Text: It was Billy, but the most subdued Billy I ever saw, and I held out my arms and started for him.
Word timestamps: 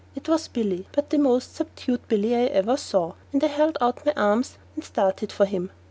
It 0.15 0.27
was 0.27 0.47
Billy, 0.47 0.87
but 0.93 1.11
the 1.11 1.19
most 1.19 1.53
subdued 1.55 2.07
Billy 2.07 2.35
I 2.35 2.45
ever 2.45 2.75
saw, 2.75 3.13
and 3.31 3.43
I 3.43 3.45
held 3.45 3.77
out 3.79 4.03
my 4.03 4.13
arms 4.17 4.57
and 4.75 4.83
started 4.83 5.31
for 5.31 5.45
him. 5.45 5.69